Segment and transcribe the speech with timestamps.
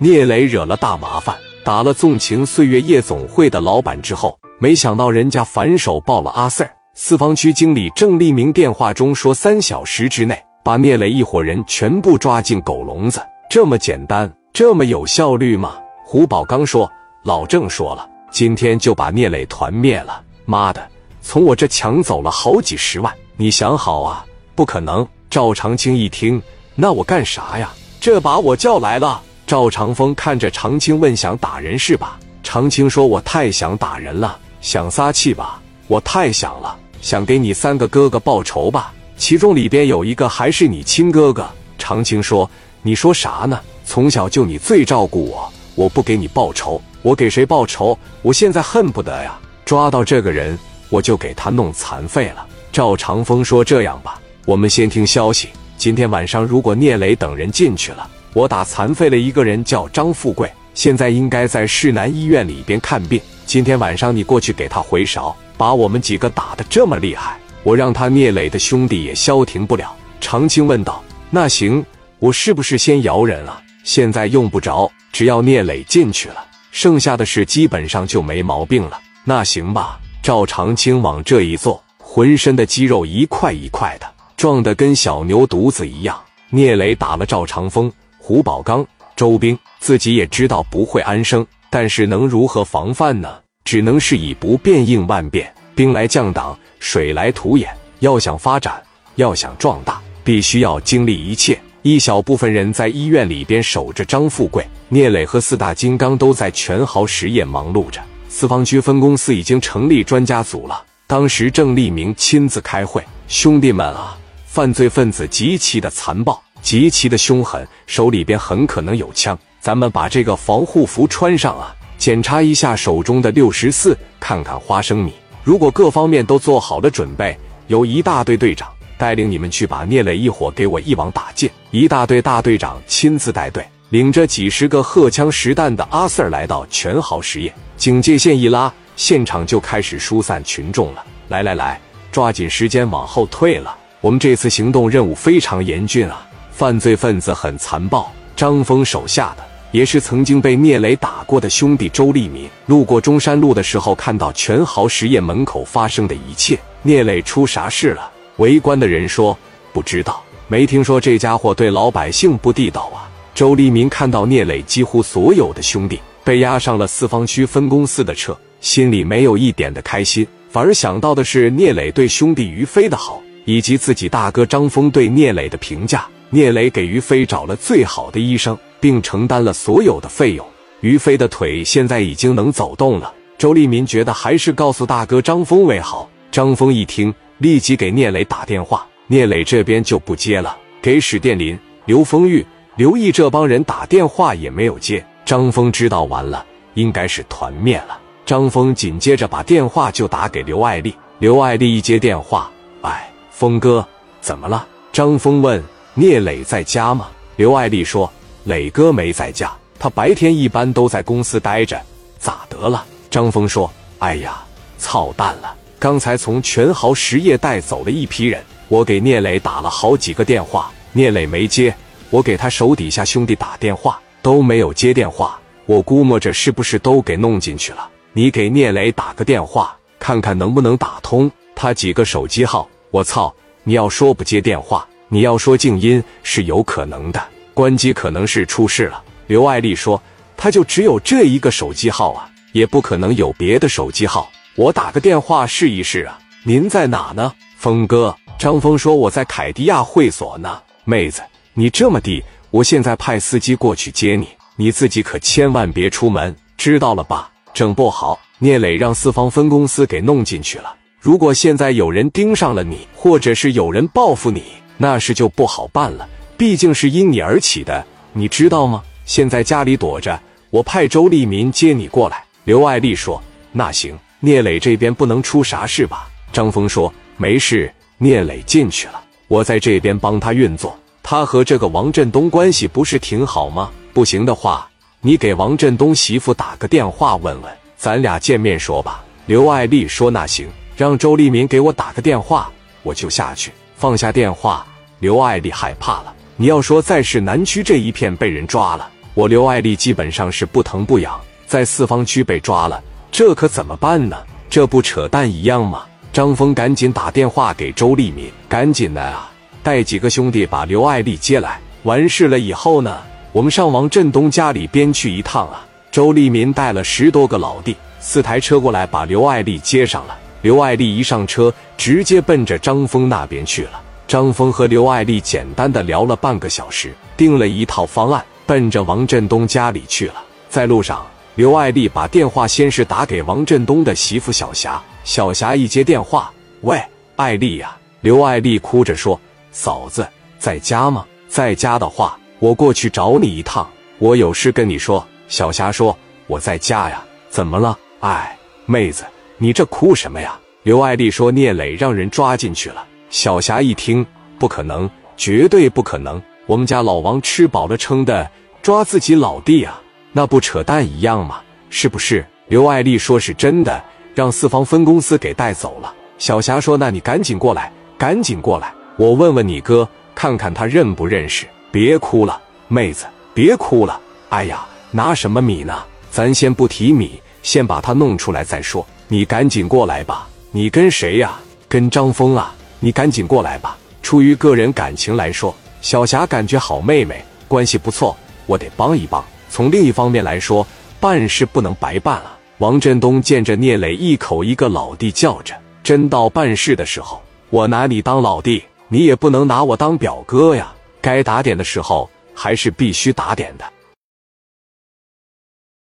[0.00, 6.70] 聂磊惹了大麻烦，打了纵情岁月夜总会的老板之后，没想到人家反手报了阿 Sir。
[6.94, 15.76] 四方区经理郑立明电话中说，三小时之内把聂磊一伙人全部抓进狗笼子，这么简单，这么有效率吗？
[16.04, 16.88] 胡宝刚说
[17.24, 20.22] ：“老郑说了，今天就把聂磊团灭了。
[20.44, 20.80] 妈的，
[21.20, 24.24] 从我这抢走了好几十万，你想好啊？
[24.54, 26.40] 不可能。”赵长青一听，
[26.76, 27.72] 那我干啥呀？
[28.00, 29.20] 这把我叫来了。
[29.48, 35.58] 赵长风看着长青问：“想打人是吧？”长青说：“我太想打人了，想撒气吧？
[35.86, 41.48] 我太想了。”想给你三个哥哥报仇吧，其中里边有一个还是你亲哥哥。
[41.78, 42.48] 长青说
[42.82, 43.58] ：“你说啥呢？
[43.86, 47.98] 从小就你最照顾我，我不给你报仇，我给谁报仇？
[48.20, 50.58] 我现在恨不得呀，抓到这个人，
[50.90, 55.48] 我就给他弄残废了。”赵长风说：“这样吧，我们先听消息。
[55.78, 63.20] 今天晚上如果聂磊等人进去了，我打残废了一个人，叫张富贵，现在应该在市南医院里边看病。
[63.46, 69.92] 今天晚上你过去给他回勺。”把我们几个打得这么厉害，我让他聂磊的兄弟也消停不了。
[70.20, 71.84] 长青问道：“那行，
[72.20, 73.60] 我是不是先摇人啊？
[73.82, 79.00] 现在用不着，只要聂磊进去了，剩下的事基本上就没毛病了。
[79.24, 86.16] 那行吧。”赵长青往这一坐，浑身的肌肉一块一块的，壮得跟小牛犊子一样。
[86.50, 87.92] 聂磊打了赵长风、
[88.28, 93.38] 胡宝刚、周兵，自己也知道不会安生，但是能如何防范呢？
[93.64, 97.74] 只能是以不变应万变，兵来将挡，水来土掩。
[98.00, 98.82] 要想发展，
[99.14, 101.58] 要想壮大，必须要经历一切。
[101.80, 107.98] 一小部分人在医院里边守着张富贵、聂磊和四大金刚都在全豪实业忙碌着。
[108.28, 110.84] 四方区分公司已经成立专家组了。
[111.06, 119.38] 当时郑立明亲自开会：“兄弟们啊，犯罪分子极其的残暴，极其的凶狠，手里边很可能有枪。
[119.60, 125.12] 咱们把这个防护服穿上啊！”检查一下手中的六十四，看看花生米。
[125.42, 127.36] 如果各方面都做好了准备，
[127.66, 131.50] 由一大队队长带领你们去把聂磊一伙给我一网打尽。
[131.72, 141.04] 一大队大队长亲自带队，领着几十个荷枪实弹的阿 Sir 来到全豪实业，警戒线一拉，现场就开始疏散群众了。
[141.26, 141.80] 来来来，
[142.12, 143.76] 抓紧时间往后退了。
[144.00, 146.24] 我们这次行动任务非常严峻啊，
[146.58, 148.10] 犯罪分子很残暴。
[148.34, 149.44] 张峰手下的。
[149.70, 156.58] 也是曾经被聂磊打过的兄弟周立民，路过中山路的时候，看到全豪实业门口发生的一切。
[156.82, 158.10] 聂磊出啥事了？
[158.38, 159.38] 围观的人说
[159.70, 163.06] 不知道，没听说这家伙对老百姓不地道啊。
[163.34, 176.08] 周立民看到聂磊几乎所有的兄弟被押上了四方区分公司的车，心里没有一点的开心，反而想到的是聂磊对兄弟于飞的好，以及自己大哥张峰对聂磊的评价。
[176.30, 178.56] 聂磊给于飞找了最好的医生。
[178.80, 180.46] 并承担了所有的费用。
[180.80, 183.12] 于飞的腿现在已经能走动了。
[183.36, 186.08] 周立民觉得还是告诉大哥张峰为好。
[186.30, 188.86] 张峰一听，立即给聂磊打电话。
[189.06, 192.44] 聂磊这边就不接了，给史殿林、刘丰玉、
[192.76, 195.04] 刘毅这帮人打电话也没有接。
[195.24, 197.98] 张峰知道完了，应该是团灭了。
[198.26, 200.94] 张峰紧接着把电话就打给刘爱丽。
[201.18, 202.50] 刘爱丽一接电话，
[202.82, 203.84] 哎，峰哥，
[204.20, 204.66] 怎么了？
[204.92, 205.62] 张峰问。
[205.98, 207.08] 聂磊在家吗？
[207.34, 208.08] 刘爱丽说。
[208.44, 211.76] 磊哥没在家，他白天一般都在公司待着。
[212.20, 212.86] 咋得了？
[213.10, 214.40] 张峰说：“哎呀，
[214.78, 215.52] 操蛋了！
[215.76, 221.74] 刚才从全豪实业带走了一批人，我给聂磊打了好几个电话，聂磊没接。
[222.10, 225.36] 我给他手底下兄弟打电话，都没有接电话。
[225.66, 227.88] 我估摸着是不是都给弄进去了？
[228.12, 232.68] 你给聂磊打个电话，看看能不能打通他几个手机号。
[232.92, 233.34] 我操！
[233.64, 237.22] 你要说不接电话，你要说静音是有可能的。”
[237.54, 239.02] 关机可能是出事了。
[239.26, 240.00] 刘爱丽说
[240.36, 244.30] ：“他就只有这一个手机号啊，也不可能有别的手机号。
[244.54, 246.18] 我打个电话试一试啊。
[246.44, 251.20] 您在哪呢，峰哥？”张峰说：“我在凯迪亚会所呢。”妹子，
[251.54, 257.28] 你这么地，我现在派司机过去接你，你自己可千万别出门，知道了吧？
[257.52, 260.76] 整不好，聂磊让四方分公司给弄进去了。
[261.00, 264.44] 如果现在有人盯上了你，或者是有人报复你，
[264.78, 266.08] 那事就不好办了。
[266.38, 267.84] 毕竟是因你而起的，
[268.14, 268.82] 你知道吗？
[269.04, 270.18] 现在家里躲着，
[270.50, 272.24] 我派周立民接你过来。
[272.44, 273.20] 刘爱丽说
[273.52, 280.78] ：“那行，聂磊这边不能出啥事吧？”张峰说：“没事，聂磊进去了，我在这边帮他运作。
[281.02, 283.70] 他和这个王振东关系不是挺好吗？
[283.92, 284.68] 不行的话，
[285.00, 292.50] 你给王振东媳妇打个电话问问，咱俩见面说吧。”刘爱丽说：“那行，让周立民给我打个电话，
[292.82, 294.66] 我就下去。”放下电话，
[294.98, 296.12] 刘爱丽害怕了。
[296.34, 301.16] 你要说在市南区这一片被人抓了，我刘爱丽基本上是不疼不痒，
[301.46, 302.82] 在四方区被抓了，
[303.12, 304.16] 这可怎么办呢？
[304.50, 305.84] 这不扯淡一样吗？
[306.12, 309.30] 张峰赶紧打电话给周立民，赶紧的啊，
[309.62, 311.60] 带几个兄弟把刘爱丽接来。
[311.84, 312.98] 完事了以后呢，
[313.30, 315.64] 我们上王振东家里边去一趟啊。
[315.92, 320.18] 周立民带了十多个老弟，四台车过来把刘爱丽接上了。
[320.40, 323.80] 刘爱丽一上车，直接奔着张峰那边去了。
[324.06, 330.14] 张峰和刘爱丽简单的聊了半个小时，定了一套方案，奔着王振东家里去了。
[330.48, 334.82] 在路上，刘爱丽把电话先是打给王振东的媳妇小霞。
[335.04, 336.32] 小霞一接电话，
[336.62, 336.82] 喂，
[337.16, 337.76] 爱丽呀！
[338.00, 339.20] 刘爱丽哭着说
[339.50, 340.06] ：“嫂子
[340.38, 341.04] 在家吗？
[341.28, 343.68] 在家的话，我过去找你一趟，
[343.98, 345.96] 我有事跟你说。”小霞说
[346.26, 347.78] ：“我在家呀，怎么了？
[348.00, 349.04] 哎，妹子，
[349.38, 354.04] 你这哭什么呀？”刘爱丽说：“聂磊让人抓进去了。”小霞一听，
[354.38, 356.20] 不可能，绝对不可能！
[356.46, 358.30] 我们家老王吃饱了撑的
[358.60, 359.80] 抓自己老弟啊，
[360.12, 361.40] 那不扯淡一样吗？
[361.70, 362.24] 是不是？
[362.48, 363.82] 刘爱丽说是真的，
[364.14, 365.94] 让四方分公司给带走了。
[366.18, 371.46] 小霞说：“那你赶紧过来，赶紧过来，我问问你哥，看看他认不认识。
[371.70, 374.00] 别哭了，妹子，别哭了。
[374.30, 375.84] 哎呀，拿什么米呢？
[376.10, 378.86] 咱先不提米，先把他弄出来再说。
[379.08, 380.28] 你赶紧过来吧。
[380.52, 381.38] 你跟谁呀？
[381.68, 383.76] 跟张峰啊。”你赶紧过来吧！
[384.04, 388.16] 出于个人感情来说，小霞感觉好妹妹关系不错，
[388.46, 389.24] 我得帮一帮。
[389.50, 390.64] 从另一方面来说，
[391.00, 392.38] 办事不能白办啊。
[392.58, 397.20] 王振东见着聂磊一口一个老弟叫着，真到办事的时候，
[397.50, 400.72] 我拿你当老弟，你也不能拿我当表哥呀。
[401.00, 403.64] 该打点的时候还是必须打点的。